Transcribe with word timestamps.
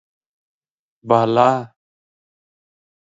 بالا: 1.07 1.49